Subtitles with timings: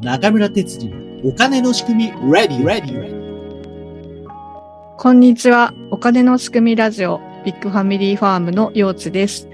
[0.00, 4.26] 中村哲次のお金の仕組み Ready Ready
[4.98, 5.72] こんにちは。
[5.90, 9.48] お金の仕組みラジオビッグファミリーファームの陽地です。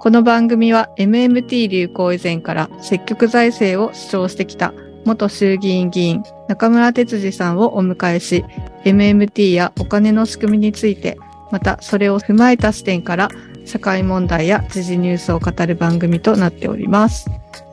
[0.00, 8.44] この番組は MMT 流行以前から積極財政を主張してきた元衆議院議員中村哲司さんをお迎えし、
[8.84, 11.18] MMT やお金の仕組みについて、
[11.52, 13.28] またそれを踏まえた視点から
[13.64, 17.30] 社会問題や時事ニュースを語る番組となっております。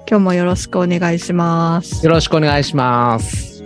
[0.10, 2.06] 今日もよろしくお願いします。
[2.06, 3.64] よろしくお願いします。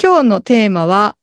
[0.00, 1.16] 今日のテーマは、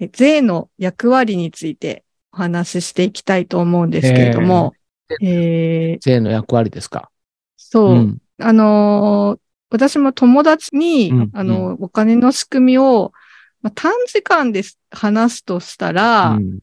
[0.00, 4.72] え税の役割についてお話ししていきたいと思うんですけれども、
[5.20, 7.10] えー税の役割ですか？
[7.56, 8.18] そう、ん。
[8.40, 13.12] あのー私も友達に、うんあの、お金の仕組みを、
[13.60, 16.60] まあ、短時間で話すとしたら、うん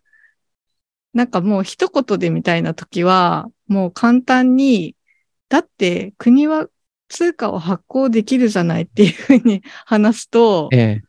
[1.13, 4.95] なんかもう一言でみたいな時は、もう簡単に、
[5.49, 6.67] だって国は
[7.09, 11.01] 通貨を発行できるじゃないっていうふうに 話すと、ええ。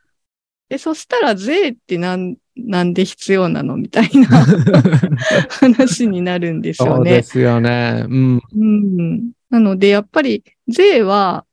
[0.70, 4.44] え、そしたら税ってなん、なんで必要なのみたいな
[5.48, 6.96] 話になるんですよね。
[6.96, 8.04] そうですよね。
[8.08, 8.42] うん。
[8.54, 9.32] うん。
[9.50, 11.44] なので、やっぱり税は、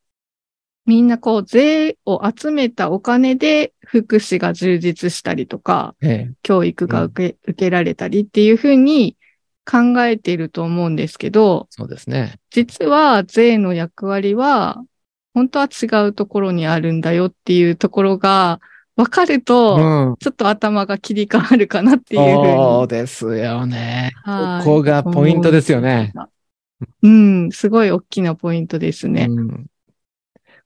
[0.86, 6.32] みんなこう、税を集めたお金で福祉が充実したりとか、ええ。
[6.44, 9.18] 教育が受け,、受けられたりっていうふうに
[9.66, 12.40] 考えていると思うんですけど、そうですね。
[12.52, 14.84] 実は税の役割は、
[15.34, 18.60] 本当は違うところにあるんだよっていうところが
[18.96, 20.16] 分かると、うん。
[20.20, 22.54] ちょっと頭が切り替わるかなっていうふうに。
[22.54, 24.12] そうですよね。
[24.24, 26.14] はいここがポイントですよね。
[27.02, 29.28] うん、すごい大きなポイントですね。
[29.30, 29.66] うん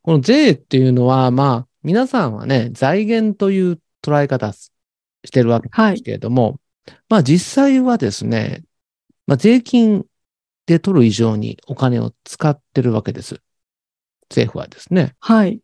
[0.03, 4.72] この税っていうのは、まあ、皆さんはね、財源という捉え方し
[5.31, 5.92] てるわけはい。
[5.94, 6.59] ですけれども、
[7.09, 8.64] まあ実際はですね、
[9.28, 10.06] まあ税金
[10.66, 13.41] で取る以上にお金を使ってるわけです。
[14.30, 15.16] 政府はですね。
[15.19, 15.59] はい。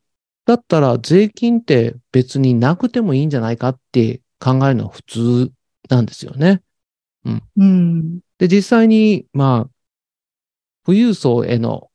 [0.46, 5.52] だったら税金って別になくてもいいんじゃないかって考えるのは普通
[5.90, 6.62] なんですよね。
[7.58, 8.20] うん。
[8.38, 9.70] で、実際に、まあ、
[10.86, 11.92] 富裕層への、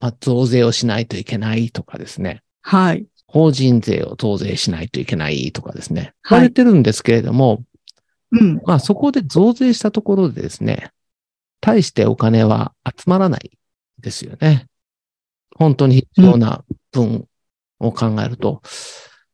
[0.00, 2.42] まあ、増税をしないといけないとかですね。
[2.60, 3.06] はい。
[3.32, 6.12] 法人税を増税しないといけないとかですね。
[6.22, 7.64] はい言われてるんですけれども、
[8.30, 8.60] うん。
[8.66, 10.90] まあそこで増税したところでですね、
[11.62, 13.50] 大してお金は集まらない
[13.98, 14.66] ですよね。
[15.56, 17.26] 本当に必要な分
[17.78, 18.60] を考えると。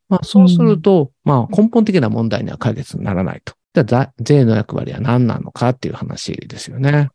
[0.08, 3.54] まあそうすると、まあ根本的な問題には解決にならないと。
[3.74, 7.10] じゃあざ税の役割は何なのかっていう話ですよね。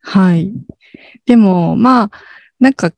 [0.00, 0.52] はい。
[1.26, 2.10] でも、まあ、
[2.58, 2.92] なんか、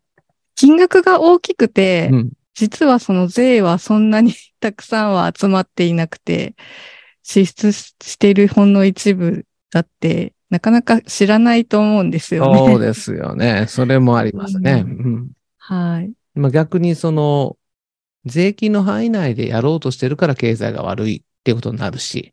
[0.57, 2.33] 金額が大きくて、うん。
[2.55, 6.55] 実はその税はそんなに たくさんは集まっていなくて、
[7.23, 12.59] 支出しているほんの一部だって、なかなか知らないと思うんですよね。
[12.59, 13.67] そうですよね。
[13.69, 14.85] それもありますね。
[14.87, 15.31] ううん。
[15.59, 16.13] はい。
[16.35, 17.57] まあ逆にその、
[18.25, 22.33] 税金の範囲内でやろうとしてるから経済が悪いっていうことになるし、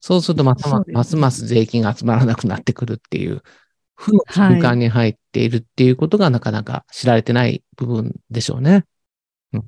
[0.00, 3.42] そうするとまたますねますます税金が集まらなくなってくるっていう、
[3.94, 8.84] 負の循環に入っているっていうことがなかなか知られてない部分でしょうね。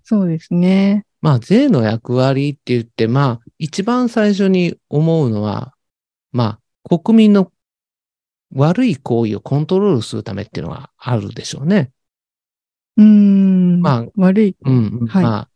[0.05, 1.05] そうですね。
[1.21, 5.75] まあ税の役割って言って、まあ一番最初に思うのは、
[6.33, 7.53] まあ国民の
[8.55, 11.93] 悪い行為をコントロールするためっていうのがあるでしょうね。
[12.97, 13.81] うーん。
[13.81, 14.57] まあ悪い。
[14.65, 15.07] うんうん。
[15.07, 15.51] はいまあ、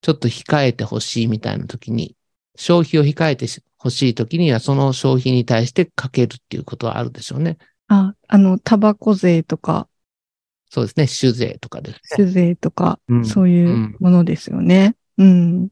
[0.00, 2.16] ちょっと控えてほしいみたいな時に、
[2.56, 3.46] 消費を控えて
[3.78, 7.58] ほしい時には、その消費に対してかけるっていうことはあるでしょうね。
[7.88, 9.88] あ、あの、タバコ税とか、
[10.74, 11.06] そうですね。
[11.06, 12.00] 酒税とかですね。
[12.02, 14.96] 酒税とか、うんそういうものですよね。
[15.18, 15.68] うん。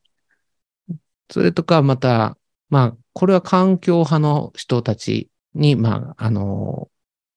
[1.29, 2.39] それとか、また、
[2.71, 6.89] まあ、これは環境派の人たちに、まあ、あの、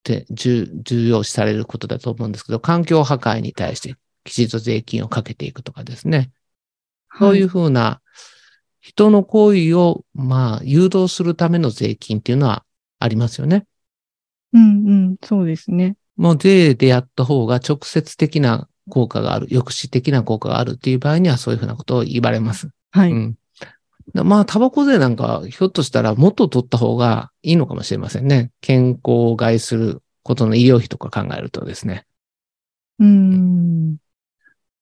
[0.03, 6.29] で重重要視されることだと思うんですけど、環境破壊に対してきちんと税金をかけていくとかですね。
[7.17, 7.99] そういうはふうな
[8.79, 12.63] 人の行為を、まあ、誘導するための税金っていうのは
[12.99, 13.65] ありますよね。
[14.53, 14.57] い。
[14.57, 15.15] うんうん。
[15.23, 15.97] そうですね。
[16.17, 22.69] もう税でやった方が直接的な効果がある、抑止的な効果があるっていう場合にはそういうふうなことを言われます。
[22.91, 23.11] はい。
[23.11, 23.37] うん。
[24.13, 28.51] だまあ、タバコ税なんか、ひょっとしたらもっと取った方がいいのかもしれませんね。
[28.61, 29.01] 健康
[29.31, 32.05] を害することの医療費とか考えるとですね。
[32.99, 33.97] うん。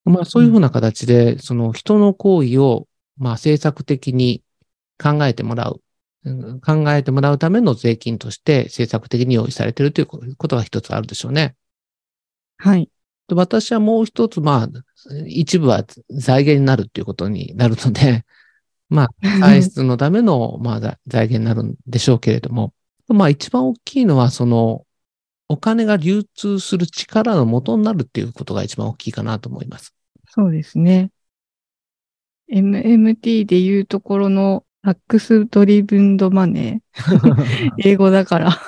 [0.06, 2.88] まあ、そういうふうな形で、その人の行為を、
[3.18, 4.44] まあ、政策的に
[5.02, 5.82] 考えてもらう。
[6.26, 11.56] うん考えてもらうための税金として政策的に用意されているということが一つあるでしょうね。
[12.58, 12.90] はい。
[13.28, 14.70] で私はもう一つ、まあ、
[15.26, 18.26] 一部は財源になるっていうことになるので、
[18.90, 19.10] まあ、
[19.40, 22.74] 歳出のための、まあ、財財源になるんでしょうけれども、
[23.08, 24.86] まあ、一番大きいのは、その、
[25.50, 29.94] お金が流通する力の元になるっていうことが一番大きいかなと思います。
[30.30, 31.12] そうですね。
[32.52, 37.74] MMT でいうところのタックスドリブンドマネー。
[37.80, 38.60] 英語だから。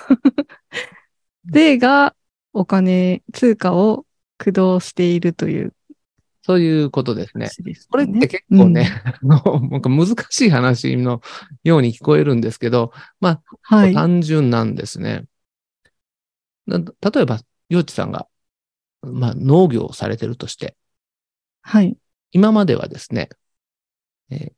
[1.46, 2.16] 税が
[2.54, 4.06] お金、通貨を
[4.38, 5.74] 駆動しているという
[6.46, 7.48] そういうことですね。
[7.48, 7.74] すね。
[7.90, 11.22] これって結構ね、 あのなんか難しい話の
[11.64, 13.94] ように聞こえるんですけど、まあ、はい。
[13.96, 15.26] 単純なんですね。
[16.68, 18.28] な例えば、幼稚さんが、
[19.02, 20.78] まあ、農業をされてるとして、
[21.62, 21.98] はい。
[22.32, 23.30] 今まではですね、
[24.30, 24.54] えー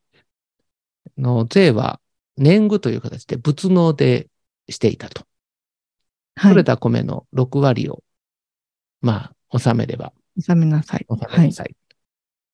[1.18, 2.00] の税は
[2.38, 4.28] 年貢という形で物納で
[4.70, 5.24] していたと。
[6.36, 6.52] はい。
[6.52, 8.04] 取れた米の6割を、
[9.02, 11.06] まあ、納めれば、納めなさい。
[11.08, 11.48] 納めはい。
[11.48, 11.76] なさい。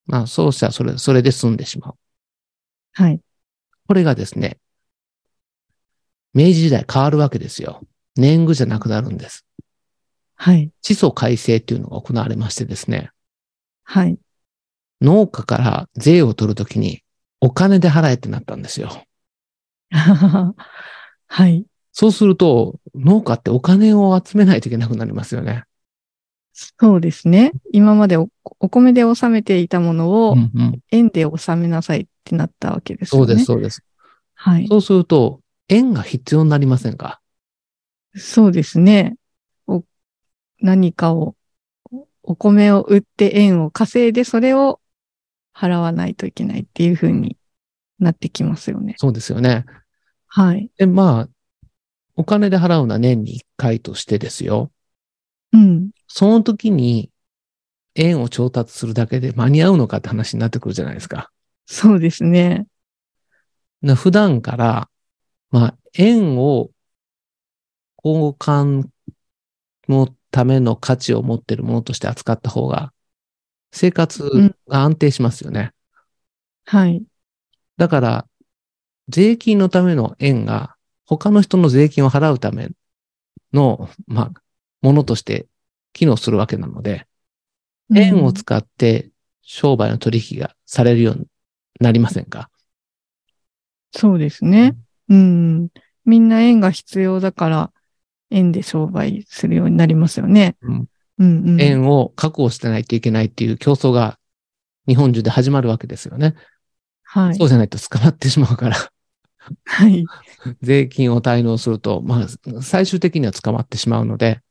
[0.06, 1.96] まあ、そうしたらそれ、それで済んでしまう。
[2.94, 3.20] はい。
[3.88, 4.58] これがですね、
[6.34, 7.82] 明治時代変わるわけですよ。
[8.16, 9.46] 年貢じゃなくなるんです。
[10.36, 10.72] はい。
[10.82, 13.12] 地租改正っていうのが行われましてですね、
[13.84, 14.18] はい。
[15.02, 17.03] 農家から税を取るときに
[17.46, 19.04] お金で払えってなったんですよ。
[19.92, 20.56] は
[21.48, 21.66] い。
[21.92, 25.66] そうすると、農家ってお金を集めないといけなくなりますよね。
[26.54, 27.52] そうですね。
[27.74, 28.30] 今までお
[28.62, 33.28] お米で納めていたものうをんうん、円で納めなさいってなったわけですよね。
[33.28, 33.84] そうです、そうです。
[34.36, 34.68] はい。
[34.70, 37.20] そうすると、円が必要になりませんか？
[38.16, 39.16] そうですね。
[39.68, 39.84] お
[40.62, 41.36] 何かを、
[42.24, 44.80] お米を売って円を稼いで、それを
[45.56, 47.38] 払わないといけないっていう風に
[48.00, 48.96] なってきますよね。
[48.98, 49.66] そうですよね。
[50.28, 50.70] はい。
[50.78, 51.30] で、まあ、
[52.16, 54.72] お金で払うのは年に1回としてですよ。
[55.52, 55.92] うん。
[56.08, 57.12] その時に
[57.96, 61.32] 円を調達するだけで間に合うのかって話になってくるじゃないですか。
[61.66, 62.68] そうですね。
[63.82, 64.90] な普段から、
[65.52, 66.72] まあ、円を
[68.04, 68.88] 交換
[69.88, 72.93] のための価値を持っているものとして扱った方が、
[73.74, 75.74] 生活が安定しますよね。
[76.66, 77.04] はい。
[77.76, 78.28] だから、
[79.10, 80.76] 税金のための円が、
[81.06, 82.70] 他の人の税金を払うため
[83.52, 84.42] の、まあ、
[84.82, 85.48] ものとして
[85.92, 87.08] 機能するわけなので、
[87.96, 89.10] 円をうん使って
[89.42, 91.26] 商売の取引がされるように
[91.82, 92.50] なりませんか？
[93.92, 94.76] そうですね。
[95.10, 95.70] うん。
[96.06, 97.72] みんな円が必要だから、
[98.30, 100.56] 円で商売するようになりますよね。
[100.62, 100.88] うんうんうん。
[101.20, 104.18] 円を確保してないといけないっていう競争が
[104.88, 106.36] 日本中で始まるわけですよね。
[107.04, 107.48] はいそう。
[107.48, 108.76] じゃないと捕まってしまうから、
[109.66, 110.04] はい。
[110.62, 114.42] 税金を滞納すると、まあ、最終的には捕まってしまうので、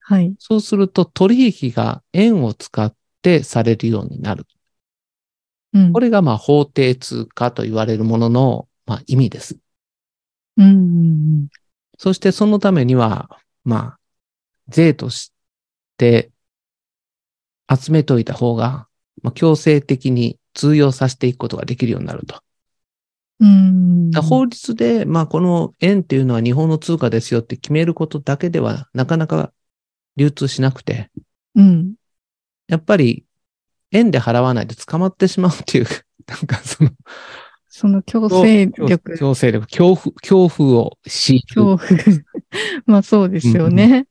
[0.00, 0.34] はい。
[0.38, 4.46] そうすると取引が円を使ってされるようになる。
[5.72, 5.92] うん。
[5.92, 9.58] これがまあ法定通貨と言われるものの、まあ、意味です。
[10.56, 10.76] うんうんう
[11.44, 11.48] ん。
[11.98, 13.30] そしてそのためには、
[13.64, 13.98] まあ、
[14.68, 15.32] 税とし
[15.96, 16.30] て
[17.74, 18.86] 集めといた方が、
[19.22, 22.40] まあ、強制的に通用させていくことができるようになると。
[23.40, 24.10] うん。
[24.22, 29.52] 法律で、まあ、この円っていうのは日本の通貨ですよって決めることだけではなかなか
[30.16, 31.10] 流通しなくて、
[31.54, 31.94] うん。
[32.68, 33.24] やっぱり
[33.92, 35.86] 円で払わないと捕まってしまうっていう、
[36.26, 36.90] なんかその、
[37.76, 41.76] その強制力、強制力、恐怖、恐怖を強いる。
[41.76, 42.20] 恐怖。
[42.86, 44.06] まあそうですよね。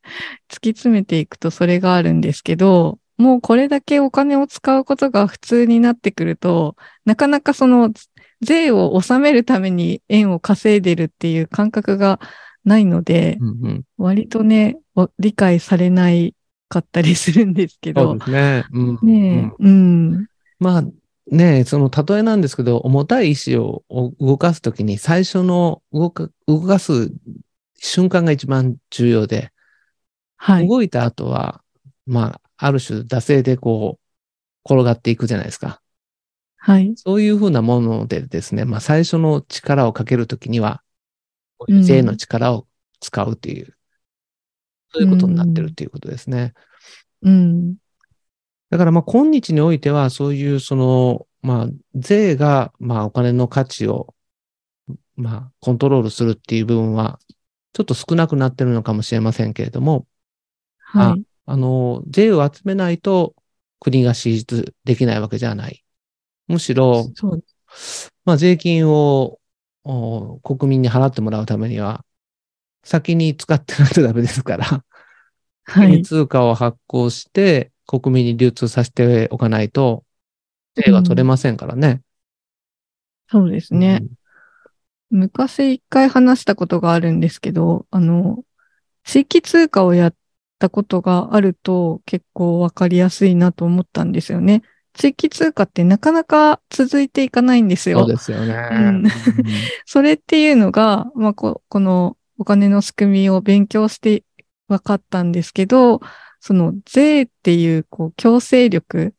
[0.48, 7.91] 突き詰めていくとそれがあるんですけど、もうこれだけお金を使うことが普通になってくると、なかなかその
[8.39, 12.19] 税を納めるために円を稼いでるっていう感覚が
[12.65, 16.36] ないので、うんうん割とね、わ理解されない
[16.69, 18.65] かったりするんですけどそうで、すね。
[18.72, 20.27] うんねえ、うん。
[20.60, 20.84] まあ
[21.32, 23.84] ね、その例えなんですけど、重たい石を
[24.20, 27.12] 動かすときに最初の動か動かす
[27.79, 29.51] 瞬間が一番重要で、
[30.38, 30.67] はい。
[30.67, 31.63] 動いた後は、
[32.05, 35.82] まあ、ある種惰性でこう、転がっていくじゃないですか。
[36.58, 36.94] はい。
[36.96, 40.82] そういうふうなものでですね、まあ最初の力をかけるときには、
[41.58, 42.67] こういう税の力を
[43.00, 43.75] 使うっていう、
[44.91, 46.53] そういうことになってるっていうことですね。
[47.22, 47.75] うん。
[48.75, 54.13] だからまあ今日においてはそういうその、まあ税がまあお金の価値を
[55.15, 57.17] まあコントロールするっていう部分は
[57.72, 60.08] ちょっと少なくなってるのかもしれませんけれども、
[60.77, 61.24] はい。
[61.46, 63.34] あの、税を集めないと
[63.79, 65.86] 国が支出できないわけじゃない。
[66.50, 67.44] むしろ、そう。
[68.25, 69.39] まあ税金を
[69.86, 72.03] お国民に払ってもらうためには
[72.84, 74.84] 先に使ってないとダメですから、
[75.63, 76.01] はい。
[76.03, 80.04] 通貨を発行して国民に流通させておかないと、
[80.75, 82.01] 税は取れませんからね。
[83.27, 84.04] そうですね。
[85.10, 88.44] 昔一回話したことがあるんですけど、あの、
[89.04, 90.15] 地域通貨をやっ
[90.60, 94.63] たことがあると結構わかりやすいなと思ったんですよね。
[94.94, 98.00] 地域通貨ってなかなか続いていかないんですよ。
[98.00, 98.70] そうですよね。
[98.72, 99.04] うん
[99.86, 104.24] それっていうのが、まあ、ここのお金の仕組みを勉強して
[104.68, 106.01] 分かったんですけど、
[106.46, 109.16] その税っていうこう強制力、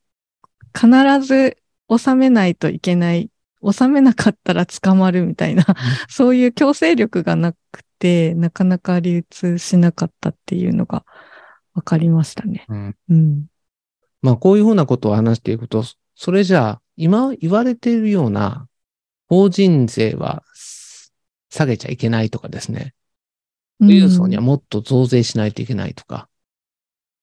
[0.73, 0.89] 必
[1.27, 1.57] ず
[1.89, 3.31] 納めないといけない、
[3.63, 5.65] 納めなかったら捕まるみたいな、
[6.09, 11.05] そういう強制力がなくて、なかなか流通しなかったっていうのが
[11.75, 12.65] 分かりましたね。
[12.69, 13.47] うんうん。
[14.23, 15.83] まあこういうふうなことを話していくと、
[16.15, 18.69] それじゃあ、今言われているような
[19.29, 20.45] 法人税は
[21.51, 22.95] 下げちゃいけないとかですね。
[23.81, 26.29] 富裕層にはもっと増税しないといけないとか、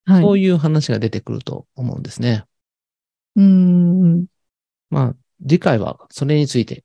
[0.05, 2.45] はい、そういう話が出てくると思うんですね。
[3.35, 4.25] うん。
[4.89, 6.83] まあ、次回はそれについて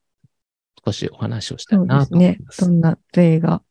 [0.85, 2.53] 少しお話をしたいそうでなすねと思いま。
[2.53, 2.61] す。
[2.61, 3.63] どんな税が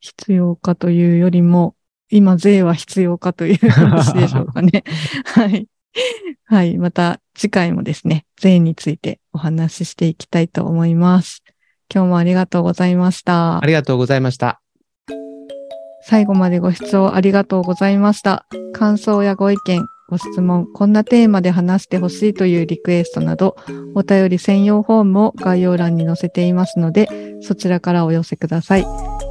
[0.00, 1.74] 必要かというよりも、
[2.10, 4.84] 今税は必要かという話でしょうかね。
[5.24, 5.68] はい。
[6.44, 6.78] はい。
[6.78, 11.42] また次回もですね、税についてお話ししていきたいと思います。
[11.92, 13.66] 今日もありがとうございましたあ。
[13.66, 14.60] りがとうございました。
[16.08, 18.46] 最後までご視聴ありがとうございました。
[18.72, 23.56] 感想やご意見、ご質問、こんなテーマで話してほしいというリクエストなど、
[23.94, 27.10] お便り専用フォームを概要欄に載せていますので、
[27.42, 28.86] そちらからお寄せください。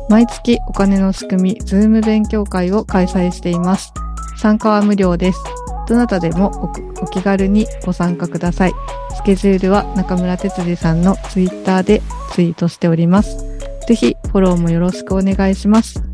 [0.07, 3.91] 毎月お金の仕組み、ズーム勉強会を開催しています。
[4.37, 5.39] 参加は無料です。
[5.87, 8.73] どなたでもお気軽にご参加ください。
[9.15, 12.03] スケジュールは中村哲司さんのツイッターで
[12.33, 13.35] ツイートしております。
[13.87, 16.06] ぜひフォローもよろしくお願いします。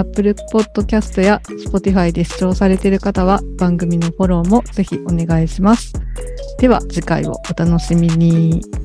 [0.00, 5.92] Apple Podcast や Spotify で視聴されている方は番組のフォローもぜひお願いします。
[6.58, 8.79] では次回をお楽しみに。